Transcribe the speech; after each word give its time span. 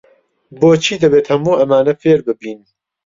بۆچی 0.59 0.95
دەبێت 1.03 1.25
هەموو 1.31 1.59
ئەمانە 1.59 1.93
فێر 2.01 2.19
ببین؟ 2.27 2.59